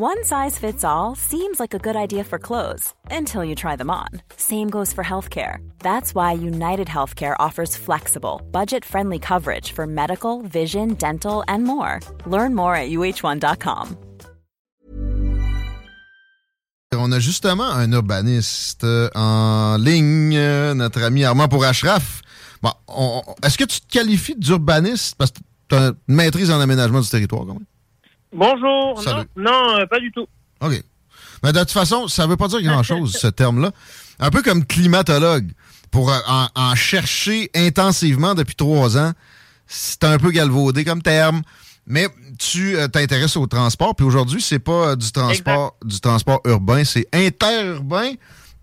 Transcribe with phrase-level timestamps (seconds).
[0.00, 3.90] One size fits all seems like a good idea for clothes until you try them
[3.90, 4.06] on.
[4.36, 5.56] Same goes for healthcare.
[5.80, 11.98] That's why United Healthcare offers flexible, budget friendly coverage for medical, vision, dental, and more.
[12.26, 13.96] Learn more at uh1.com.
[16.94, 18.84] On a justement un urbaniste
[19.16, 20.38] en ligne,
[20.74, 22.22] notre ami Armand pour Ashraf.
[22.62, 25.16] Bon, on- on- est-ce que tu te qualifies d'urbaniste?
[25.16, 27.64] Parce que tu as une maîtrise en aménagement du territoire quand même?
[28.32, 29.02] Bonjour.
[29.02, 29.28] Salut.
[29.36, 30.26] Non, non euh, pas du tout.
[30.60, 30.82] OK.
[31.42, 33.72] Mais de toute façon, ça veut pas dire grand-chose, ce terme-là.
[34.18, 35.52] Un peu comme climatologue.
[35.90, 39.12] Pour euh, en, en chercher intensivement depuis trois ans,
[39.66, 41.42] c'est un peu galvaudé comme terme.
[41.86, 42.06] Mais
[42.38, 46.84] tu euh, t'intéresses au transport, puis aujourd'hui, c'est pas euh, du transport du transport urbain,
[46.84, 48.12] c'est interurbain.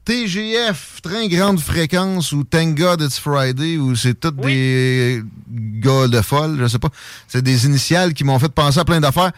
[0.05, 6.21] TGF, train grande fréquence, ou Thank God It's Friday, ou c'est tous des gars de
[6.21, 6.89] folle, je sais pas.
[7.27, 9.31] C'est des initiales qui m'ont fait penser à plein d'affaires.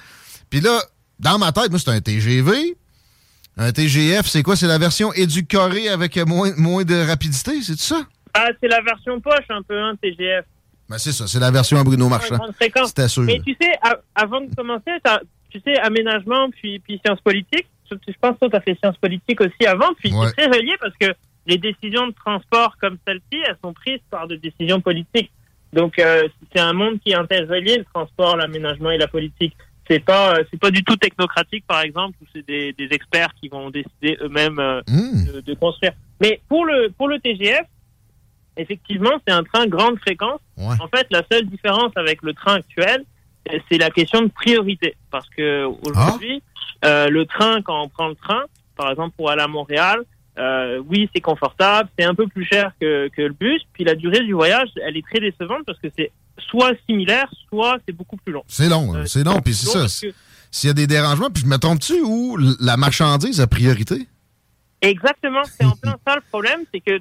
[0.50, 0.80] Puis là,
[1.20, 2.76] dans ma tête, moi, c'est un TGV.
[3.58, 4.56] Un TGF, c'est quoi?
[4.56, 8.02] C'est la version éducorée avec moins, moins de rapidité, c'est ça?
[8.34, 10.46] Ah, c'est la version poche un peu, hein, TGF.
[10.90, 12.38] Ben c'est ça, c'est la version à Bruno Marchand.
[12.86, 13.24] C'était sûr.
[13.24, 13.72] Mais tu sais,
[14.16, 14.92] avant de commencer,
[15.50, 17.68] tu sais, aménagement puis, puis sciences politiques.
[17.92, 19.94] Je, je pense que tu as fait sciences politiques aussi avant.
[20.00, 20.28] Puis Ouais.
[20.28, 21.08] c'est très relié parce que
[21.46, 25.32] les décisions de transport comme celle-ci, elles sont prises par des décisions politiques.
[25.74, 29.56] Donc euh, c'est un monde qui est interrelié, le transport, l'aménagement et la politique.
[29.90, 33.34] C'est pas, euh, c'est pas du tout technocratique, par exemple, où c'est des, des experts
[33.40, 35.26] qui vont décider eux-mêmes euh, Hmm.
[35.34, 35.94] de, de construire.
[36.22, 37.66] Mais pour le pour le TGF,
[38.58, 40.40] effectivement, c'est un train grande fréquence.
[40.58, 40.76] Ouais.
[40.80, 43.06] En fait, la seule différence avec le train actuel,
[43.52, 44.96] euh, c'est la question de priorité.
[45.12, 46.42] Parce que aujourd'hui,
[46.86, 48.44] euh, le train, quand on prend le train,
[48.76, 50.04] par exemple pour aller à Montréal,
[50.38, 53.62] euh, oui, c'est confortable, c'est un peu plus cher que, que le bus.
[53.74, 56.12] Puis la durée du voyage, elle est très décevante parce que c'est
[56.50, 58.44] soit similaire, soit c'est beaucoup plus long.
[58.48, 60.08] C'est long, Euh, c'est long, puis c'est ça.
[60.08, 60.14] que-
[60.52, 64.08] S'il y a des dérangements, puis je me trompe-tu ou la marchandise a priorité?
[64.82, 67.00] Exactement, c'est en plein ça le problème, c'est que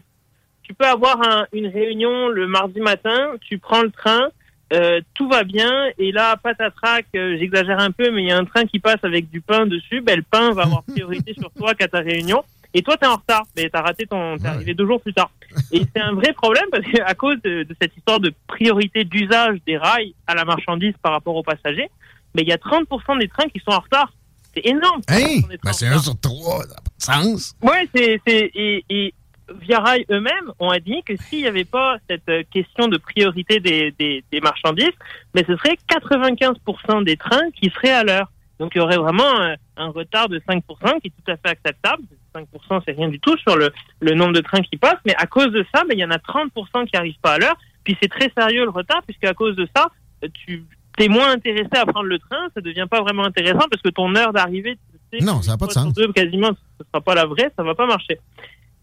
[0.63, 4.29] tu peux avoir un- une réunion le mardi matin, tu prends le train,
[4.73, 8.39] euh, tout va bien, et là, patatrac, euh, j'exagère un peu, mais il y a
[8.39, 10.83] un train qui passe avec du pain dessus, ben, le pain va avoir
[11.23, 12.43] priorité sur toi qu'à ta réunion,
[12.77, 15.31] et toi, t'es en retard, mais t'as raté ton, t'es arrivé deux jours plus tard.
[15.73, 19.59] Et c'est un vrai problème parce qu'à cause de, de cette histoire de priorité d'usage
[19.67, 21.89] des rails à la marchandise par rapport aux passagers,
[22.35, 24.13] mais il y a 30% des trains qui sont en retard.
[24.55, 25.01] C'est énorme.
[25.09, 25.17] Hein?
[25.17, 27.55] 30% des trains Ben, en c'est un sur trois, ça n'a pas de sens.
[27.63, 29.15] Ouais, c'est c'est et, et
[29.63, 33.59] Via Rail eux-mêmes ont admis que s'il n'y avait pas cette euh, question de priorité
[33.59, 34.93] des, des, des marchandises,
[35.35, 38.31] mais ce serait 95% des trains qui seraient à l'heure.
[38.59, 40.63] Donc il y aurait vraiment un, un retard de 5%
[41.01, 42.03] qui est tout à fait acceptable.
[42.35, 45.27] 5% c'est rien du tout sur le, le nombre de trains qui passent, mais à
[45.27, 47.57] cause de ça, ben, il y en a 30% qui arrivent pas à l'heure.
[47.85, 49.89] Puis c'est très sérieux le retard, puisque à cause de ça,
[50.33, 50.65] tu
[50.99, 54.15] es moins intéressé à prendre le train, ça devient pas vraiment intéressant parce que ton
[54.17, 54.77] heure d'arrivée,
[55.13, 55.93] tu sais, Non, ça n'a pas de sens.
[55.93, 58.19] deux, quasiment, ce sera pas la vraie, ça va pas marcher.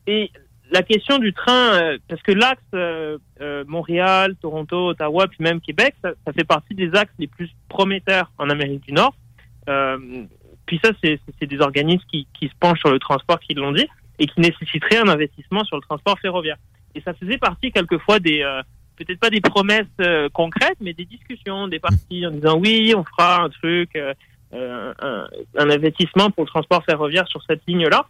[0.07, 0.31] Et
[0.71, 5.61] la question du train, euh, parce que l'axe euh, euh, Montréal, Toronto, Ottawa, puis même
[5.61, 9.15] Québec, ça, ça fait partie des axes les plus prometteurs en Amérique du Nord.
[9.69, 9.97] Euh,
[10.65, 13.87] puis ça, c'est des organismes qui, qui se penchent sur le transport qui l'ont dit
[14.19, 16.57] et qui nécessiteraient un investissement sur le transport ferroviaire.
[16.95, 18.61] Et ça faisait partie quelquefois des, euh,
[18.97, 23.03] peut-être pas des promesses euh, concrètes, mais des discussions, des partis en disant oui, on
[23.03, 24.13] fera un truc, euh,
[24.53, 28.05] euh, un, un investissement pour le transport ferroviaire sur cette ligne-là.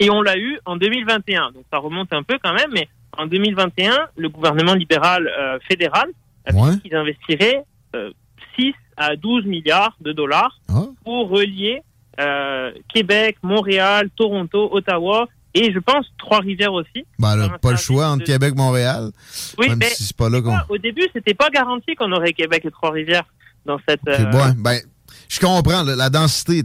[0.00, 1.52] Et on l'a eu en 2021.
[1.52, 6.10] Donc ça remonte un peu quand même, mais en 2021, le gouvernement libéral euh, fédéral
[6.46, 6.70] a Ouais.
[6.72, 7.64] dit qu'ils investiraient
[7.96, 8.10] euh,
[8.58, 10.82] 6 à 12 milliards de dollars Ah.
[11.04, 11.82] pour relier
[12.20, 17.06] euh, Québec, Montréal, Toronto, Ottawa et je pense Trois-Rivières aussi.
[17.18, 19.10] Ben, un pas le choix entre de- Québec et Montréal.
[19.58, 20.56] Oui, même mais si c'est pas là qu'on.
[20.68, 23.24] au début, c'était pas garanti qu'on aurait Québec et Trois-Rivières
[23.64, 24.00] dans cette.
[24.02, 24.80] Ok, euh, ouais, ben,
[25.28, 25.82] je comprends.
[25.84, 26.62] là, la densité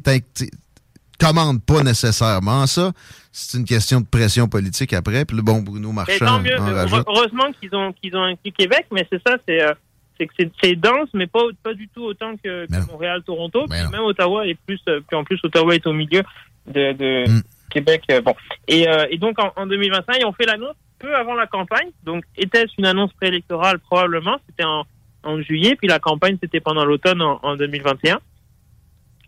[1.20, 2.92] commande pas nécessairement ça.
[3.32, 5.26] C'est une question de pression politique après.
[5.26, 6.60] Puis le bon Bruno Marchand tant mieux.
[6.60, 6.68] en.
[7.08, 9.74] Heureusement qu'ils ont qu'ils ont inclus Québec, mais c'est ça, c'est euh,
[10.18, 12.86] c'est que c'est- dense, mais pas pas du tout autant que, que Mais non.
[12.92, 13.66] Montréal, Toronto.
[13.70, 13.92] Mais Puis non.
[13.92, 16.22] même Ottawa est plus, euh, puis en plus Ottawa est au milieu
[16.68, 17.42] de, de Mm.
[17.72, 18.04] Québec.
[18.12, 18.36] euh, bon,
[18.68, 21.90] et, euh, et donc en, en 2025, ils ont fait l'annonce peu avant la campagne.
[22.04, 23.80] Donc était-ce une annonce préélectorale?
[23.80, 24.86] Probablement C'était en
[25.26, 28.20] en juillet, puis la campagne c'était pendant l'automne en, en 2021.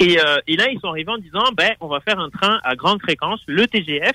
[0.02, 2.60] Et, euh, et là, ils sont arrivés en disant, ben, on va faire un train
[2.66, 4.12] à grande fréquence, le TGF,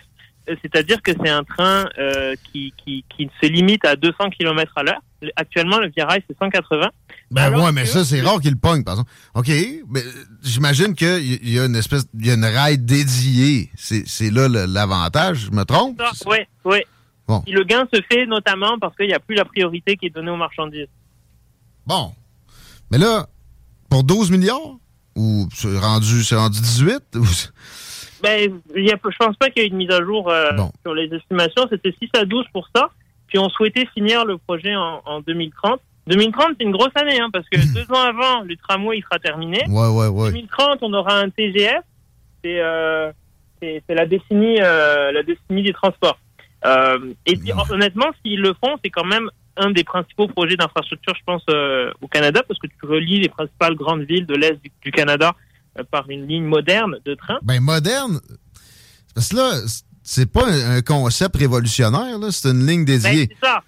[0.46, 4.82] c'est-à-dire que c'est un train euh, qui, qui, qui se limite à 200 km à
[4.82, 5.00] l'heure.
[5.36, 6.88] Actuellement, le Via Rail, c'est 180.
[7.30, 9.10] Ben Alors ouais, mais que- ça, c'est rare qu'il le pogne, par exemple.
[9.34, 9.48] OK,
[9.88, 10.10] mais euh,
[10.42, 13.70] j'imagine qu'il y, a une espèce, il y a une rail dédiée.
[13.76, 16.00] C'est c'est là le- l'avantage, je me trompe?
[16.00, 16.86] Ça, ouais, ouais.
[17.28, 17.44] Bon.
[17.46, 20.10] Et le gain se fait notamment parce qu'il n'y a plus la priorité qui est
[20.10, 20.88] donnée aux marchandises.
[21.86, 22.12] Bon.
[22.90, 23.28] Mais là,
[23.88, 24.76] pour 12 milliards?
[25.16, 27.02] Ou c'est rendu, c'est rendu 18?
[27.16, 27.26] Ou
[28.22, 30.70] Ben, y a, je pense pas qu'il y ait une mise à jour euh, Bon.
[30.82, 31.66] sur les estimations.
[31.70, 32.90] C'était 6 à 12 pour ça.
[33.28, 35.80] Puis on souhaitait finir le projet en, en 2030.
[36.06, 39.18] 2030, c'est une grosse année, hein, parce que deux ans avant, le tramway il sera
[39.18, 39.60] terminé.
[39.68, 40.30] Ouais, ouais, ouais.
[40.32, 41.82] 2030, on aura un TGF.
[42.42, 43.12] C'est euh,
[43.88, 46.18] la décennie, euh, la décennie des transports.
[46.64, 51.14] Euh, et puis, honnêtement, s'ils le font, c'est quand même un des principaux projets d'infrastructure,
[51.16, 54.60] je pense, euh, au Canada, parce que tu relis les principales grandes villes de l'est
[54.62, 55.34] du, du Canada
[55.90, 57.38] par une ligne moderne de train.
[57.42, 58.20] Ben, moderne.
[59.14, 59.52] Parce que là,
[60.02, 62.30] c'est pas un, concept révolutionnaire, là.
[62.30, 63.28] C'est une ligne Ben, dédiée.
[63.30, 63.62] c'est ça.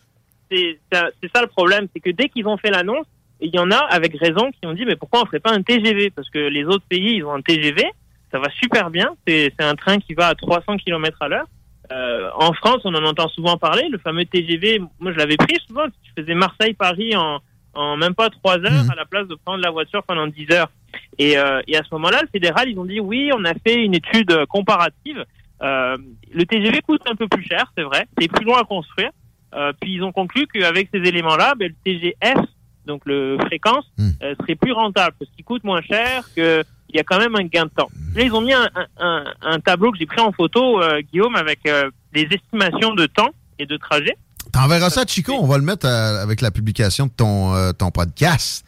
[0.51, 3.07] C'est ça, c'est ça le problème, c'est que dès qu'ils ont fait l'annonce,
[3.41, 5.63] il y en a avec raison qui ont dit mais pourquoi on ferait pas un
[5.63, 7.85] TGV Parce que les autres pays ils ont un TGV,
[8.31, 9.15] ça va super bien.
[9.27, 11.47] C'est c'est un train qui va à 300 km à l'heure.
[11.91, 13.89] Euh, en France, on en entend souvent parler.
[13.91, 15.85] Le fameux TGV, moi je l'avais pris souvent.
[16.03, 17.41] Je faisais Marseille-Paris en,
[17.75, 18.91] en même pas trois heures Mhm.
[18.91, 20.71] à la place de prendre la voiture pendant 10 heures.
[21.19, 23.77] Et, euh, et à ce moment-là, le fédéral, ils ont dit oui, on a fait
[23.85, 25.25] une étude comparative.
[25.63, 25.97] Euh,
[26.35, 28.07] le TGV coûte un peu plus cher, c'est vrai.
[28.19, 29.11] C'est plus loin à construire.
[29.55, 32.39] Euh, puis ils ont conclu qu'avec ces éléments-là, ben, le TGF,
[32.87, 33.85] donc le fréquence,
[34.23, 36.65] euh, serait plus rentable parce qu'il coûte moins cher, qu'il
[36.95, 37.89] y a quand même un gain de temps.
[38.17, 41.01] Là, ils ont mis un, un- un, un tableau que j'ai pris en photo, euh,
[41.03, 44.17] Guillaume, avec euh, des estimations de temps et de trajet.
[44.51, 47.73] T'enverras ça à Chico, on va le mettre euh, avec la publication de ton, euh,
[47.73, 48.65] ton podcast.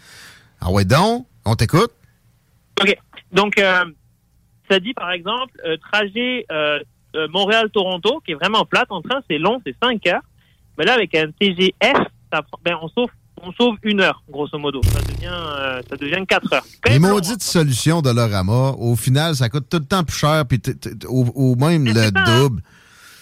[0.60, 1.90] Ah ouais, donc, on t'écoute.
[2.80, 2.96] Ok.
[3.32, 3.84] Donc, euh,
[4.70, 6.46] ça dit par exemple, euh, trajet
[7.30, 10.22] Montréal-Toronto, qui est vraiment plate en train, c'est long, c'est 5 heures.
[10.78, 11.96] Mais là, avec un TGF,
[12.32, 13.10] ça, ben, on, sauve,
[13.42, 14.80] on sauve une heure, grosso modo.
[14.82, 16.64] Ça devient, euh, ça devient 4 heures.
[16.88, 20.60] Les maudites solutions de Lorama, au final, ça coûte tout le temps plus cher, puis
[21.06, 22.48] au, au même Mais le hein.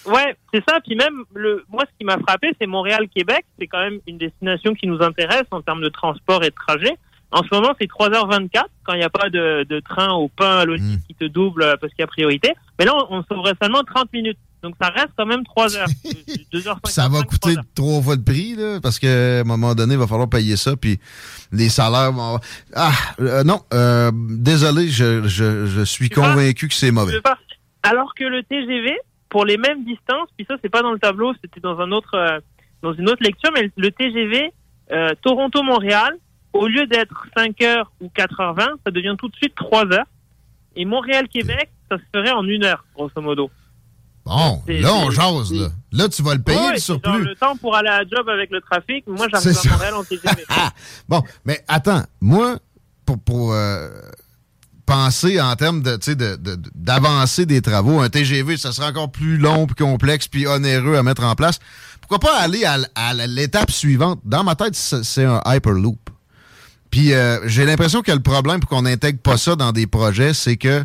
[0.07, 0.81] Ouais, c'est ça.
[0.81, 3.45] Puis même, le, moi, ce qui m'a frappé, c'est Montréal-Québec.
[3.59, 6.97] C'est quand même une destination qui nous intéresse en termes de transport et de trajet.
[7.31, 10.59] En ce moment, c'est 3h24 quand il n'y a pas de, de train au pain
[10.59, 12.53] à qui te double euh, parce qu'il y a priorité.
[12.79, 14.39] Mais là, on, on sauverait seulement 30 minutes.
[14.63, 15.89] Donc, ça reste quand même 3 heures.
[16.53, 19.75] 2 heures Puis ça va coûter trois fois le prix, là, parce qu'à un moment
[19.75, 21.01] donné, il va falloir payer ça, puis
[21.51, 22.39] les salaires vont...
[22.75, 27.21] Ah, euh, non, euh, désolé, je, je, je suis Tu convaincu que c'est mauvais.
[27.83, 28.97] Alors que le TGV,
[29.33, 32.15] pour les mêmes distances, puis ça, c'est pas dans le tableau, c'était dans un autre,
[32.15, 32.39] euh,
[32.83, 34.53] dans une autre lecture, mais le TGV
[34.93, 36.19] euh, Toronto-Montréal,
[36.53, 40.05] au lieu d'être 5 heures ou 4h20, ça devient tout de suite 3 heures.
[40.77, 43.51] Et Montréal-Québec, ça se ferait en une heure, grosso modo.
[44.27, 45.69] Bon, là, on jase, là.
[45.93, 47.25] Là, tu vas le payer, Ouais, le c'est genre surplus.
[47.25, 50.05] le temps pour aller à la job avec le trafic, moi j'arrive à Montréal en
[50.05, 50.45] TGV.
[51.09, 52.57] Bon, mais attends, moi,
[53.07, 53.89] pour, pour euh,
[54.93, 56.37] penser en termes sais, de,
[57.45, 61.25] des travaux, un TGV, ça sera encore plus long, plus complexe, puis onéreux à mettre
[61.25, 61.59] en place.
[62.01, 64.21] Pourquoi pas aller à, l'étape suivante?
[64.25, 66.11] Dans ma tête, c'est un Hyperloop.
[66.91, 70.35] Puis euh, j'ai l'impression que le problème pour qu'on n'intègre pas ça dans des projets,
[70.35, 70.85] c'est que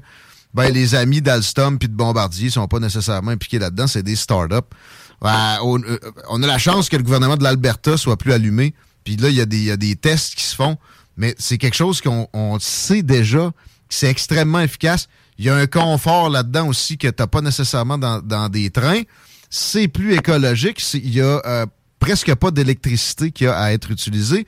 [0.54, 4.56] ben, les amis d'Alstom puis de Bombardier sont pas nécessairement impliqués là-dedans, c'est des startups.
[5.26, 5.58] Euh,
[6.30, 8.74] on a la chance que le gouvernement de l'Alberta soit plus allumé.
[9.04, 10.78] Puis là, il y, a des- il y a des tests qui se font,
[11.18, 13.52] mais c'est quelque chose qu'on on sait déjà,
[13.90, 15.08] c'est extrêmement efficace.
[15.38, 18.70] Il y a un confort là-dedans aussi que tu n'as pas nécessairement dans, dans des
[18.72, 19.02] trains.
[19.50, 20.82] C'est plus écologique.
[20.96, 21.66] Il y a euh,
[22.00, 24.46] presque pas d'électricité qui a à être utilisée.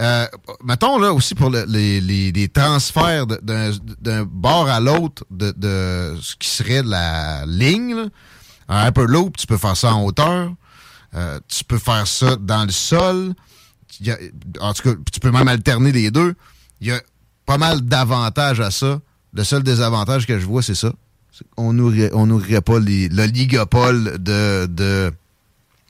[0.00, 0.26] Euh,
[0.64, 6.16] mettons là aussi pour le- les, les- les transferts d'un bord à l'autre de, de
[6.20, 7.94] ce qui serait la ligne.
[7.94, 8.04] là.
[8.68, 10.52] Un Hyperloop, tu peux faire ça en hauteur.
[11.14, 13.34] Euh, tu peux faire ça dans le sol.
[14.60, 16.34] En tout cas, tu peux même alterner les deux.
[16.80, 17.00] Il y a
[17.46, 19.00] pas mal d'avantages à ça.
[19.34, 20.92] Le seul désavantage que je vois, c'est ça.
[21.56, 25.10] On n'ouvrirait pas les- l'oligopole de, de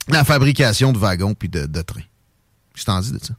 [0.09, 2.01] la fabrication de wagons puis de, de trains.
[2.75, 3.33] Que t'en dis de ça?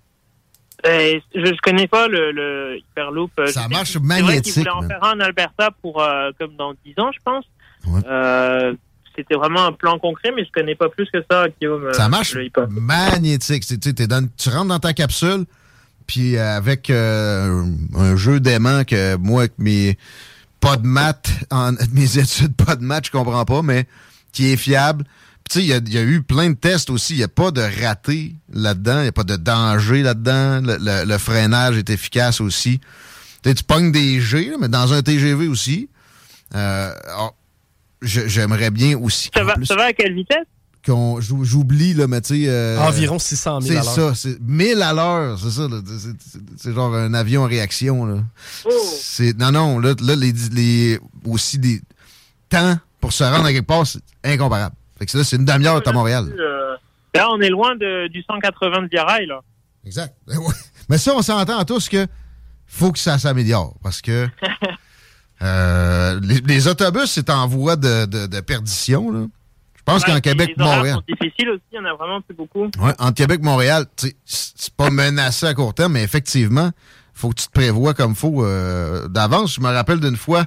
[0.86, 3.30] Euh, je ne connais pas le, le Hyperloop.
[3.40, 6.30] Euh, Ça je marche vrai magnétique, qu'ils voulaient en faire un en Alberta pour euh,
[6.38, 7.44] comme dans 10 ans, je pense.
[7.86, 8.00] Ouais.
[8.06, 8.74] Euh,
[9.16, 11.90] C'était vraiment un plan concret, mais je connais pas plus que ça, Guillaume.
[11.94, 13.64] Ça marche le magnétique.
[14.08, 15.46] Dans- tu rentres dans ta capsule,
[16.06, 17.64] puis euh, avec euh,
[17.96, 19.98] un, jeu d'aimant que moi, avec mes
[20.60, 23.86] pas de maths, en, mes études pas de maths, je comprends pas, mais
[24.32, 25.04] qui est fiable.
[25.44, 27.14] Puis tu sais, il y y, a eu plein de tests aussi.
[27.14, 29.00] Il n'y a pas de raté là-dedans.
[29.00, 30.62] Il n'y a pas de danger là-dedans.
[30.62, 32.80] Le, le- le freinage est efficace aussi.
[33.42, 35.90] tu pognes des G, mais dans un TGV aussi.
[36.54, 36.90] Euh,
[38.02, 39.30] J'aimerais bien aussi.
[39.34, 40.46] Ça va, ça va à quelle vitesse?
[40.86, 42.48] J'oublie, là, mais tu sais.
[42.48, 43.94] Euh, Environ 600 000 à l'heure.
[43.94, 45.68] C'est ça, c'est 1000 à l'heure, c'est ça.
[46.56, 48.04] C'est genre un avion en réaction.
[48.04, 48.16] Là.
[48.66, 49.22] Oh.
[49.38, 51.80] Non, non, là, là les, les, aussi des
[52.48, 54.74] temps pour se rendre à quelque part, c'est incomparable.
[54.98, 56.34] Fait que là, c'est une demi-heure à Montréal.
[56.38, 56.76] Euh,
[57.14, 59.40] là, on est loin de, du 180 de Via là.
[59.84, 60.14] Exact.
[60.88, 62.06] Mais ça, on s'entend tous que
[62.66, 64.28] faut que ça s'améliore parce que
[65.42, 69.10] euh, les, autobus, c'est en voie de, de, perdition.
[69.10, 69.26] Là.
[69.86, 71.00] Je pense qu'en Québec, Montréal.
[71.06, 72.70] C'est difficile aussi, il y en a vraiment plus beaucoup.
[72.78, 73.84] Oui, entre Québec et Montréal,
[74.24, 76.70] c'est pas menacé à court terme, mais effectivement,
[77.12, 79.56] faut que tu te prévois comme faut euh, d'avance.
[79.56, 80.44] Je me rappelle d'une fois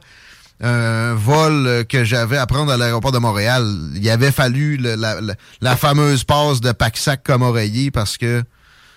[0.60, 3.64] un vol que j'avais à prendre à l'aéroport de Montréal.
[3.96, 8.44] Il avait fallu la, fameuse passe de Paxac comme oreiller parce que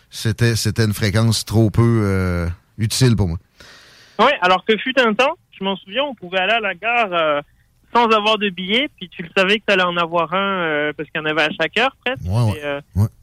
[0.08, 3.38] c'était c'était une fréquence trop peu euh, utile pour moi.
[4.18, 7.12] Oui, alors que fut un temps, je m'en souviens, on pouvait aller à la gare
[7.12, 7.40] euh,
[7.92, 10.92] sans avoir de billet, puis tu le savais que tu allais en avoir un euh,
[10.96, 12.22] parce qu'il y en avait à chaque heure presque.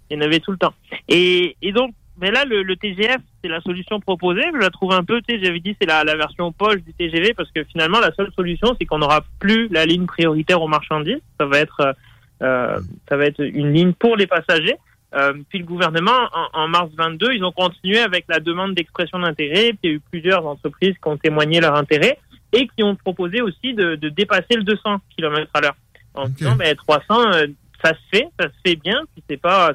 [0.10, 0.74] Il y en avait tout le temps.
[1.10, 4.42] Et, et donc, mais là, le, TGF, c'est la solution proposée.
[4.54, 6.94] Je la trouve un peu, tu sais, j'avais dit, c'est la, la version poche du
[6.94, 10.68] TGV parce que finalement, la seule solution, c'est qu'on n'aura plus la ligne prioritaire aux
[10.68, 11.22] marchandises.
[11.40, 11.96] Ça va être,
[12.42, 14.78] euh, ça va être une ligne pour les passagers.
[15.16, 19.72] Euh, puis le gouvernement, en, mars 22, ils ont continué avec la demande d'expression d'intérêt.
[19.72, 22.20] Puis il y a eu plusieurs entreprises qui ont témoigné leur intérêt
[22.54, 25.76] et qui ont proposé aussi de, de dépasser le 200 km à l'heure.
[26.14, 27.48] En disant, ben, 300, euh,
[27.84, 29.02] ça se fait, ça se fait bien.
[29.14, 29.74] Puis c'est pas,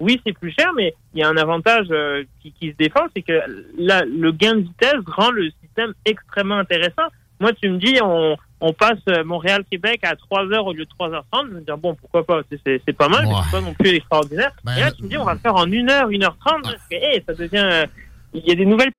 [0.00, 3.06] oui, c'est plus cher, mais il y a un avantage euh, qui, qui, se défend,
[3.14, 3.40] c'est que
[3.78, 7.06] la, le gain de vitesse rend le système extrêmement intéressant.
[7.38, 10.90] Moi, tu me dis, on, on passe euh, Montréal-Québec à 3 heures au lieu de
[10.98, 11.48] 3h30.
[11.48, 13.90] Je me dis, ah bon, pourquoi pas, c'est pas mal, mais c'est pas non plus
[13.96, 14.52] extraordinaire.
[14.64, 15.36] Ben, et là, tu me dis, on va mm.
[15.36, 17.86] le faire en 1 heure, 1 h 30 parce que, hey, ça devient, euh,
[18.32, 18.92] il y a des nouvelles.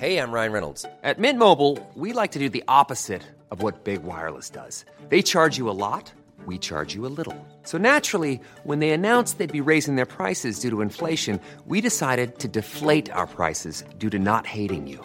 [0.00, 0.86] Hey, I'm Ryan Reynolds.
[1.02, 4.84] At Mint Mobile, we like to do the opposite of what Big Wireless does.
[5.10, 6.12] They charge you a lot.
[6.48, 7.36] we charge you a little.
[7.62, 12.38] So naturally, when they announced they'd be raising their prices due to inflation, we decided
[12.40, 15.04] to deflate our prices due to not hating you.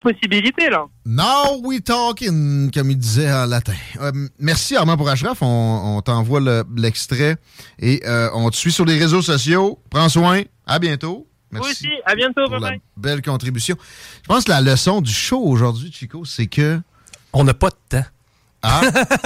[0.00, 0.86] Possibilité, là.
[1.04, 3.74] Now we talking, comme il disait en latin.
[4.00, 5.42] Euh, merci Armand pour Ashraf.
[5.42, 6.40] On, on t'envoie
[6.74, 7.36] l'extrait
[7.78, 9.78] et euh, on te suit sur les réseaux sociaux.
[9.90, 10.42] Prends soin.
[10.66, 11.28] À bientôt.
[11.50, 11.88] Merci Vous aussi.
[12.06, 12.46] À bientôt.
[12.46, 13.76] Pour la belle contribution.
[14.22, 16.80] Je pense que la leçon du show aujourd'hui, Chico, c'est que...
[17.32, 18.06] On n'a pas de temps.
[18.62, 18.80] Ah,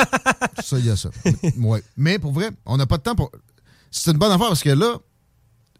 [0.62, 1.10] ça, il y a ça.
[1.58, 1.82] Ouais.
[1.96, 3.30] Mais pour vrai, on n'a pas de temps pour.
[3.90, 4.96] C'est une bonne affaire parce que là,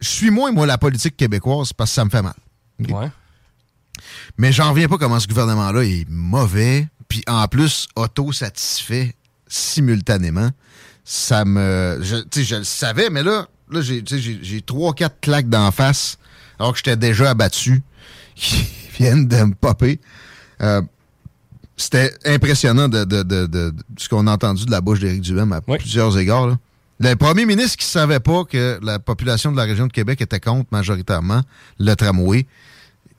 [0.00, 2.34] je suis moins, moi, la politique québécoise parce que ça me fait mal.
[2.88, 3.10] Ouais.
[4.38, 9.14] Mais j'en reviens pas comment ce gouvernement-là est mauvais, puis en plus, auto-satisfait
[9.46, 10.50] simultanément.
[11.04, 12.00] Ça me.
[12.30, 16.18] Tu sais, je le savais, mais là, là j'ai trois, quatre claques d'en face,
[16.58, 17.82] alors que j'étais déjà abattu,
[18.34, 18.66] qui
[18.98, 20.00] viennent de me popper.
[20.62, 20.82] Euh,
[21.76, 23.04] c'était impressionnant de,
[23.98, 26.56] ce qu'on a entendu de la bouche d'Éric Duhem à plusieurs égards.
[27.00, 30.20] Le premier ministre qui ne savait pas que la population de la région de Québec
[30.20, 31.42] était contre majoritairement
[31.80, 32.46] le tramway.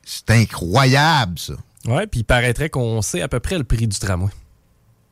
[0.05, 1.53] C'est incroyable, ça.
[1.87, 4.31] Oui, puis il paraîtrait qu'on sait à peu près le prix du tramway.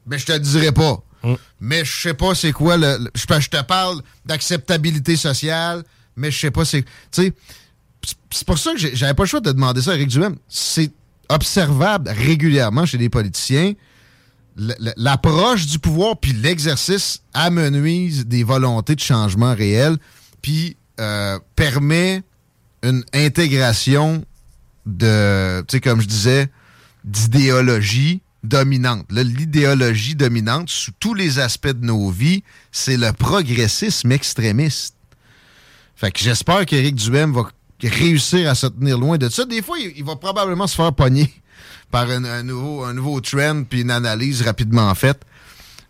[0.06, 1.04] Mais je te le dirais pas.
[1.24, 1.34] Mm.
[1.60, 3.10] Mais je sais pas c'est quoi le.
[3.16, 5.84] je, te parle d'acceptabilité sociale,
[6.16, 6.84] mais je sais pas c'est.
[6.84, 7.34] Tu sais,
[8.30, 10.36] c'est pour ça que j'avais pas le choix de demander ça à Éric Duhem.
[10.48, 10.92] C'est
[11.30, 13.74] observable régulièrement chez les politiciens.
[14.98, 19.98] L'approche du pouvoir puis l'exercice amenuise des volontés de changement réel
[20.44, 22.22] puis euh, permet
[22.84, 24.24] une intégration
[24.86, 26.50] de, tu sais, comme je disais,
[27.04, 29.06] d'idéologie dominante.
[29.12, 34.96] L'idéologie dominante sous tous les aspects de nos vies, c'est le progressisme extrémiste.
[35.96, 37.50] Fait que j'espère qu'Éric Duhem va
[37.82, 39.46] réussir à se tenir loin de ça.
[39.46, 41.32] Des fois, il, va probablement se faire pogner
[41.92, 45.22] par un, nouveau, un nouveau trend puis une analyse rapidement faite.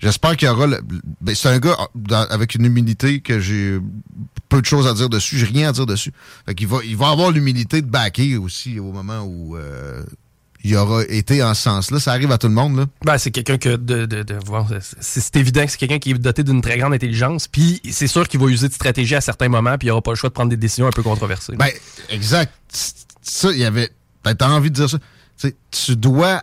[0.04, 0.68] J'espère qu'il y aura.
[0.68, 0.82] le-
[1.22, 3.80] ben, c'est un gars dans- avec une humilité que j'ai
[4.50, 5.38] peu de choses à dire dessus.
[5.38, 6.12] J'ai rien à dire dessus.
[6.46, 10.04] Fait qu'il va, il va avoir l'humilité de backer aussi au moment où euh,
[10.64, 12.00] il aura été en ce sens-là.
[12.00, 12.78] Ça arrive à tout le monde.
[12.78, 12.86] Là.
[13.06, 14.66] Ben, c'est quelqu'un que de, de, de- bon,
[15.00, 18.28] c'est évident que c'est quelqu'un qui est doté d'une très grande intelligence, puis c'est sûr
[18.28, 20.34] qu'il va user de stratégie à certains moments, puis il aura pas le choix de
[20.34, 21.56] prendre des décisions un peu controversées.
[21.56, 21.70] Ben,
[22.10, 22.54] exact.
[23.22, 23.90] Ça, il y avait.
[24.24, 24.98] Ben, t'as envie de dire ça.
[25.72, 26.42] Tu dois.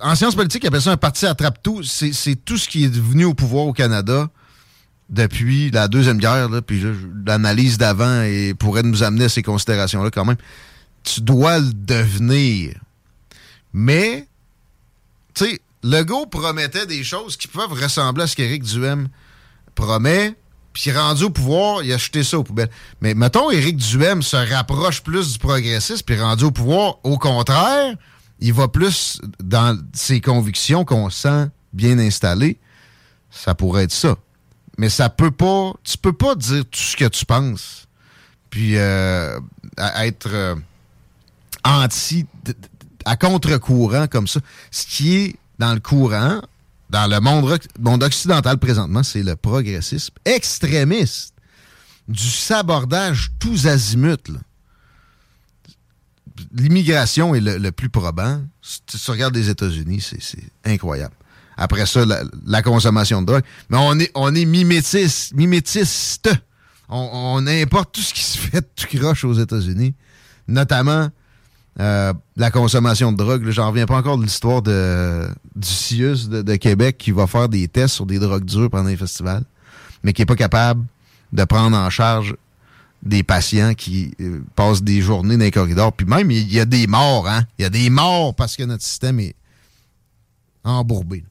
[0.00, 1.82] En sciences politiques, ils appellent ça un parti attrape-tout.
[1.82, 4.28] C'est c'est tout ce qui est venu au pouvoir au Canada
[5.08, 6.48] depuis la Deuxième Guerre.
[6.48, 6.82] Là, puis
[7.26, 10.36] l'analyse d'avant et pourrait nous amener à ces considérations-là quand même.
[11.02, 12.74] Tu dois le devenir.
[13.72, 14.26] Mais,
[15.34, 19.08] tu sais, Legault promettait des choses qui peuvent ressembler à ce qu'Éric Duhem
[19.74, 20.34] promet.
[20.72, 22.70] Puis rendu au pouvoir, il a jeté ça aux poubelles.
[23.00, 27.94] Mais mettons, Éric Duhem se rapproche plus du progressisme, puis rendu au pouvoir, au contraire,
[28.44, 32.58] il va plus dans ses convictions qu'on sent bien installées.
[33.30, 34.16] Ça pourrait être ça.
[34.76, 35.72] Mais ça peut pas.
[35.82, 37.88] Tu peux pas dire tout ce que tu penses.
[38.50, 39.40] Puis euh,
[39.78, 40.56] être euh,
[41.64, 42.26] anti.
[43.06, 44.40] à contre-courant comme ça.
[44.70, 46.42] Ce qui est dans le courant,
[46.90, 51.32] dans le monde, monde occidental présentement, c'est le progressisme extrémiste.
[52.08, 54.38] Du sabordage tous azimuts.
[56.52, 58.40] L'immigration est le, plus probant.
[58.60, 61.14] Si tu regardes les États-Unis, c'est incroyable.
[61.56, 62.04] Après ça,
[62.46, 63.44] la, consommation de drogue.
[63.70, 66.30] Mais on est, on est mimétis, mimétiste.
[66.88, 69.94] On, importe tout ce qui se fait tout croche aux États-Unis.
[70.48, 71.08] Notamment
[71.80, 73.48] euh, la consommation de drogue.
[73.50, 74.72] J'en reviens pas encore de l'histoire du
[75.62, 78.96] CIUS de, de Québec qui va faire des tests sur des drogues dures pendant les
[78.96, 79.44] festivals,
[80.02, 80.84] mais qui est pas capable
[81.32, 82.36] de prendre en charge
[83.04, 85.92] des patients qui euh, passent des journées dans les corridors.
[85.92, 87.44] Puis même, il y a des morts, hein?
[87.58, 89.34] Il y a des morts parce que notre système est
[90.64, 91.24] embourbé.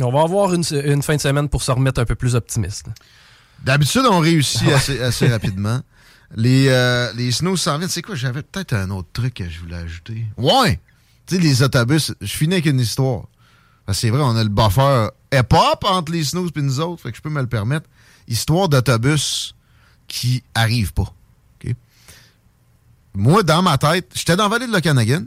[0.00, 2.86] On va avoir une, une fin de semaine pour se remettre un peu plus optimiste.
[3.64, 5.80] D'habitude, on réussit assez, assez rapidement.
[6.36, 7.88] Les, euh, les snows s'en viennent.
[7.88, 8.14] C'est quoi?
[8.14, 10.24] J'avais peut-être un autre truc que je voulais ajouter.
[10.36, 10.78] Ouais!
[11.26, 13.24] Tu sais, les autobus, je finis avec une histoire.
[13.92, 17.16] C'est vrai, on a le buffer hip-hop entre les snows et nous autres, fait que
[17.16, 17.88] je peux me le permettre.
[18.28, 19.54] Histoire d'autobus
[20.08, 21.12] qui arrive pas.
[23.14, 25.24] Moi, dans ma tête, j'étais dans la vallée de l'Okanagan.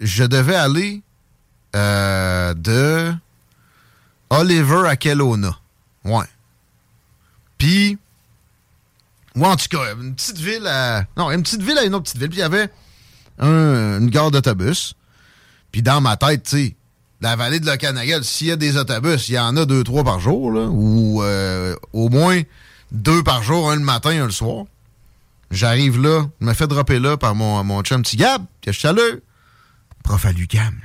[0.00, 1.02] Je devais aller
[1.76, 3.12] euh, de
[4.30, 5.58] Oliver à Kelowna.
[6.04, 6.24] Ouais.
[7.58, 7.98] Puis,
[9.34, 11.04] moi, en tout cas, une petite ville à.
[11.16, 12.30] Non, une petite ville à une autre petite ville.
[12.30, 12.70] Puis il y avait
[13.38, 14.94] un- une gare d'autobus.
[15.72, 16.76] Puis dans ma tête, tu sais,
[17.20, 20.04] la vallée de l'Okanagan, s'il y a des autobus, il y en a deux, trois
[20.04, 22.40] par jour, ou euh, au moins
[22.92, 24.64] deux par jour, un le matin, un le soir.
[25.50, 28.80] J'arrive là, je me fais dropper là par mon, mon chum petit Gab, que je
[28.80, 29.18] salue.
[30.04, 30.80] Prof à l'UQAM.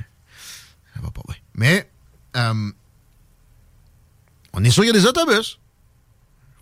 [0.94, 1.36] Ça va pas bien.
[1.54, 1.90] Mais,
[2.36, 2.70] euh,
[4.52, 5.58] on est sûr qu'il y a des autobus.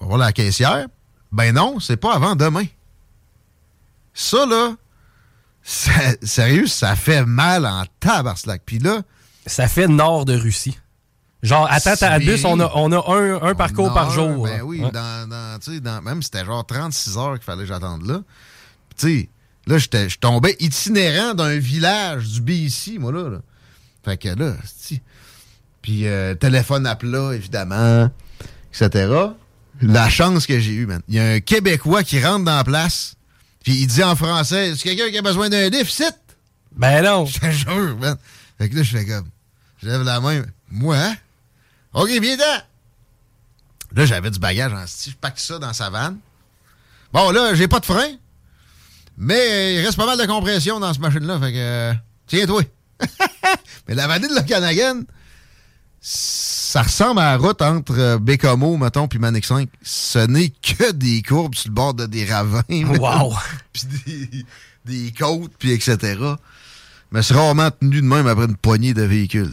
[0.01, 0.87] On va voir la caissière.
[1.31, 2.65] Ben non, c'est pas avant demain.
[4.15, 4.75] Ça, là,
[5.63, 8.63] sérieux, ça fait mal en tabarnak.
[8.67, 9.03] Puis là,
[9.47, 10.79] Ça fait nord de Russie.
[11.43, 14.45] Genre, attends, à bus, on a, on a un, un parcours par jour.
[14.45, 14.91] Ben oui, Ouais.
[14.93, 18.21] dans, dans, tu sais, dans- même c'était genre 36 heures qu'il fallait que j'attende là.
[18.97, 19.29] Tu sais,
[19.67, 23.29] là, je tombais itinérant d'un village du BC, moi, là.
[23.29, 23.39] là.
[24.05, 24.55] Fait que là.
[25.83, 28.09] Puis euh, téléphone à plat, évidemment,
[28.73, 29.13] etc.
[29.81, 31.03] La chance que j'ai eue, man.
[31.09, 33.17] Il y a un Québécois qui rentre dans la place,
[33.65, 36.15] puis il dit en français, est-ce quelqu'un qui a besoin d'un déficit?
[36.77, 37.27] Ben non.
[37.27, 38.17] Je te jure, man.
[38.59, 39.27] Fait que là, je fais comme.
[39.83, 40.43] Je lève la main.
[40.71, 40.97] Moi?
[41.95, 42.63] OK, viens ten
[43.95, 45.13] Là, j'avais du bagage en style.
[45.13, 46.19] Je pacte ça dans sa vanne.
[47.13, 48.17] Bon, là, j'ai pas de frein.
[49.19, 51.39] Mais il reste pas mal de compression dans cette machine-là.
[51.39, 51.59] Fait que.
[51.59, 51.93] euh,
[52.27, 52.63] Tiens-toi.
[53.89, 55.03] mais la vallée de l'Okanagan,
[56.01, 59.69] ça ressemble à la route entre euh, Bécomo, mettons, puis Manic 5.
[59.83, 62.63] Ce n'est que des courbes sur le bord de des ravins.
[62.71, 63.35] Wow.
[63.75, 64.47] puis des,
[64.87, 66.19] des côtes, puis etc.
[67.11, 69.53] Mais c'est rarement tenu de même après une poignée de véhicules.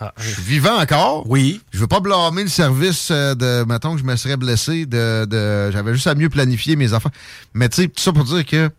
[0.00, 1.28] Ah, Je suis vivant encore.
[1.28, 1.60] oui.
[1.72, 5.24] Je veux pas blâmer le service euh, de, mettons que je me serais blessé, de,
[5.24, 7.10] de j'avais juste à mieux planifier mes affaires.
[7.54, 8.70] Mais tu sais, tout ça pour dire que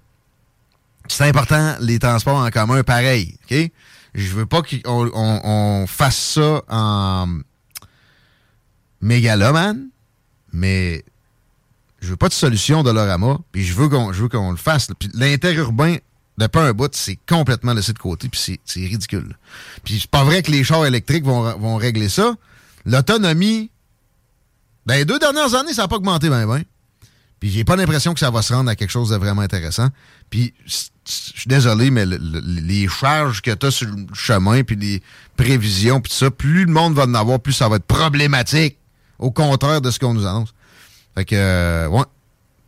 [1.09, 3.71] c'est important, les transports en commun, pareil, OK?
[4.15, 7.27] Je veux pas qu'on on, on fasse ça en
[9.01, 9.87] mégalomane,
[10.51, 11.03] mais
[12.01, 14.57] je veux pas de solution de l'orama, puis je veux qu'on je veux qu'on le
[14.57, 14.87] fasse.
[14.97, 15.97] Puis l'interurbain,
[16.39, 19.37] de pas un bout, c'est complètement laissé de côté, puis c'est- ridicule.
[19.83, 22.33] Puis c'est pas vrai que les chars électriques vont, vont régler ça.
[22.85, 23.69] L'autonomie,
[24.85, 26.63] dans les deux dernières années, ça n'a pas augmenté ben ben.
[27.39, 29.87] Puis j'ai pas l'impression que ça va se rendre à quelque chose de vraiment intéressant.
[30.29, 30.75] Puis je
[31.05, 35.01] suis désolé, mais le- le- les charges que tu as sur le chemin, puis les
[35.37, 38.77] prévisions, puis tout ça, plus le monde va en avoir, plus ça va être problématique.
[39.19, 40.53] Au contraire de ce qu'on nous annonce.
[41.15, 42.03] Fait que, euh, ouais,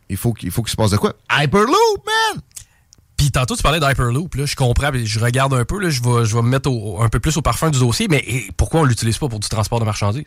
[0.08, 1.14] il faut qu'il faut qu'il se passe de quoi?
[1.30, 2.42] Hyperloop, man!
[3.22, 4.34] Puis tantôt, tu parlais d'Hyperloop.
[4.44, 5.78] Je comprends, puis je regarde un peu.
[5.78, 8.08] Là, je, vais, je vais me mettre au- un peu plus au parfum du dossier.
[8.08, 8.24] Mais
[8.56, 10.24] pourquoi on l'utilise pas pour du transport de marchandises?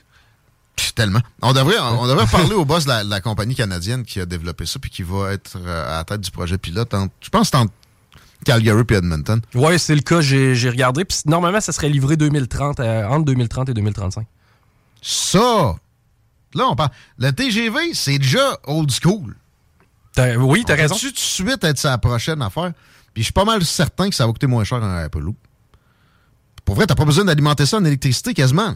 [0.95, 1.19] Tellement.
[1.41, 4.25] On devrait, on devrait parler au boss de la, de la compagnie canadienne qui a
[4.25, 6.93] développé ça puis qui va être euh, à la tête du projet pilote.
[6.93, 7.58] en- je pense que
[8.45, 9.41] Calgary et Edmonton.
[9.55, 10.21] Ouais, c'est le cas.
[10.21, 11.03] J'ai j'ai regardé.
[11.03, 14.25] Puis normalement, ça serait livré 2030, euh, entre 2030 et 2035.
[15.01, 15.75] Ça,
[16.53, 16.91] là, on parle.
[17.17, 19.36] Le TGV, c'est déjà old school.
[20.39, 20.95] Oui, t'as On raison.
[20.95, 22.71] tout de suite être sa prochaine affaire?
[23.13, 25.36] Puis je suis pas mal certain que ça va coûter moins cher un Hyperloop.
[26.63, 28.73] Pour vrai, t'as pas besoin d'alimenter ça en électricité quasiment.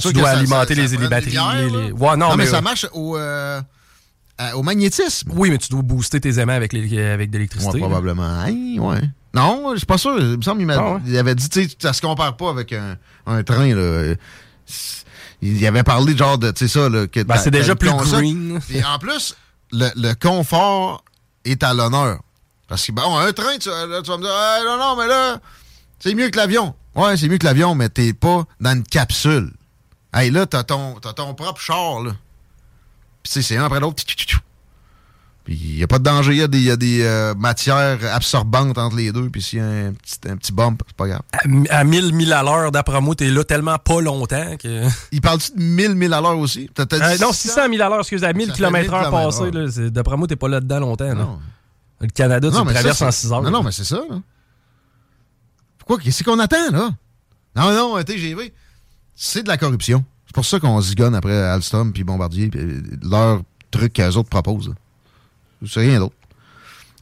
[0.00, 1.30] Sûr tu dois ça- alimenter ça- les, ça les prend batteries.
[1.30, 3.60] bières, les- Ouais, non, Non, mais, mais, ça euh, marche au, euh,
[4.54, 5.30] au magnétisme.
[5.34, 7.74] Oui, mais tu dois booster tes aimants avec, les, avec de l'électricité.
[7.74, 8.44] Ouais, probablement.
[8.44, 9.00] Ouais.
[9.32, 10.18] Non, je suis pas sûr.
[10.18, 11.16] Il me semble qu'il m'a- Ah ouais?
[11.18, 14.14] avait dit, tu sais, ça se compare pas avec un, un train, là.
[15.42, 17.06] Il avait parlé, genre, de, tu sais, ça, là.
[17.06, 18.60] que Ben, c'est déjà plus green.
[18.68, 19.34] Puis en plus,
[19.72, 21.04] le, le confort
[21.44, 22.20] est à l'honneur.
[22.68, 25.40] Parce que, bon, un train, tu, vas me dire, non, non, mais là,
[25.98, 26.74] c'est mieux que l'avion.
[26.94, 29.52] Ouais, c'est mieux que l'avion, mais t'es pas dans une capsule.
[30.14, 32.12] Hey, là, t'as ton, ton propre char, là.
[33.22, 34.02] Puis, c'est un après l'autre.
[35.52, 36.32] Il n'y a pas de danger.
[36.32, 39.28] Il y a des, y a des euh, matières absorbantes entre les deux.
[39.30, 41.22] Puis, s'il y a un petit, un petit bump, c'est pas grave.
[41.32, 44.86] À, à 1000 1000 à l'heure, d'après moi, t'es là tellement pas longtemps que.
[45.12, 46.70] Il parle-tu de 1000 000 à l'heure aussi?
[46.72, 48.94] T'as- t'as Euh, non, 600 000 à l'heure, excusez, à 1000 Ça fait km 1000
[48.94, 49.90] heure passé.
[49.90, 51.04] D'après moi, t'es pas là-dedans longtemps.
[51.04, 51.14] là.
[51.14, 51.38] Non.
[52.00, 53.42] Le Canada, tu Non, le ça, traverses en c'est- 6 heures.
[53.42, 54.20] Non, non, mais c'est ça, là.
[55.78, 55.98] Pourquoi?
[55.98, 56.90] Qu'est-ce qu'on attend, là?
[57.56, 58.52] Non, non, un TGV,
[59.14, 60.04] c'est de la corruption.
[60.26, 64.28] C'est pour ça qu'on zigonne après Alstom puis Bombardier puis euh, leur truc qu'eux autres
[64.28, 64.68] proposent.
[64.68, 64.74] là.
[65.66, 66.14] C'est rien d'autre.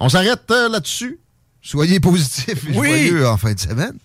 [0.01, 1.19] On s'arrête euh, là-dessus.
[1.63, 3.09] Soyez positifs et Oui.
[3.09, 3.99] joyeux en fin de semaine.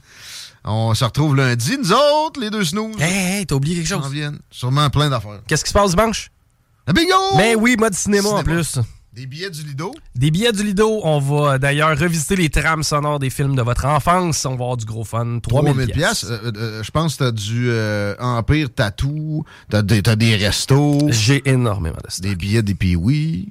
[0.65, 2.95] On se retrouve lundi, nous autres, les deux snooze.
[2.99, 4.09] Hey, hey, t'as oublié quelque chose?
[4.11, 4.39] viennent.
[4.49, 5.41] Sûrement plein d'affaires.
[5.47, 6.31] Qu'est-ce qui se passe dimanche?
[6.87, 7.37] Le bingo!
[7.37, 8.79] Ben oui, mode cinéma, en plus.
[9.13, 9.93] Des billets du Lido.
[10.15, 11.01] Des billets du Lido.
[11.03, 14.43] On va d'ailleurs revisiter les trames sonores des films de votre enfance.
[14.45, 15.39] On va avoir du gros fun.
[15.39, 16.25] 3000 3000 pièces.
[16.27, 21.47] Euh, euh, je pense que t'as du euh, Empire Tattoo, t'as des, des restos, J'ai
[21.47, 22.25] énormément de stock.
[22.25, 23.49] des billets des Pee-Wee.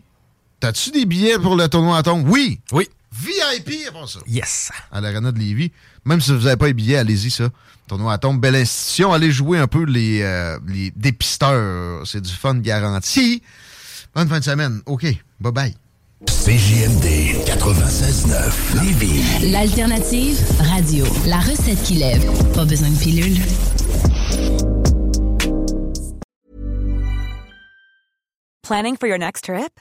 [0.62, 2.25] T'as-tu des billets pour le tournoi à tombe?
[2.29, 2.61] Oui!
[2.70, 2.88] Oui.
[3.11, 4.20] VIP avant ça.
[4.29, 4.70] Yes.
[4.92, 5.72] À l'Arena de Lévis.
[6.05, 7.48] Même si vous n'avez pas les billets, allez-y, ça.
[7.88, 9.12] Tournoi à tombe, belle institution.
[9.12, 12.07] Allez jouer un peu les, euh, les dépisteurs.
[12.07, 13.42] C'est du fun garanti.
[14.14, 14.81] Bonne fin de semaine.
[14.87, 15.05] OK.
[15.40, 15.75] Bye-bye.
[16.29, 19.51] CJMD 96.9 Lévis.
[19.51, 21.05] L'alternative radio.
[21.27, 22.25] La recette qui lève.
[22.55, 23.37] Pas besoin de pilule.
[28.62, 29.81] Planning for your next trip?